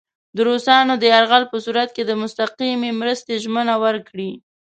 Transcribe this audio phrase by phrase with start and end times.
[0.35, 4.31] د روسانو د یرغل په صورت کې د مستقیمې مرستې ژمنه ورکړي.